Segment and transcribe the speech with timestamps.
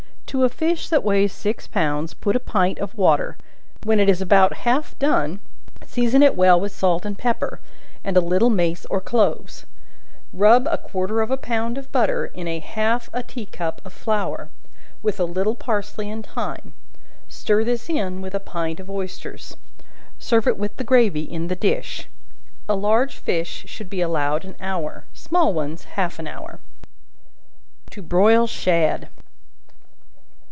[0.31, 3.35] To a fish that weighs six pounds, put a pint of water;
[3.83, 5.41] when it is about half done;
[5.85, 7.59] season it well with salt and pepper,
[8.01, 9.65] and a little mace or cloves;
[10.31, 13.91] rub a quarter of a pound of butter in a half a tea cup of
[13.91, 14.49] flour,
[15.03, 16.71] with a little parsley and thyme;
[17.27, 19.57] stir this in with a pint of oysters.
[20.17, 22.07] Serve it with the gravy in the dish.
[22.69, 26.61] A large fish should be allowed an hour, small ones half an hour.
[27.89, 29.09] To Broil Shad.